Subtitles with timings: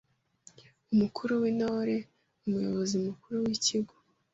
[0.93, 1.95] Umukuru w’Intore:
[2.45, 3.95] Umuyobozi Mukuru w’ikigo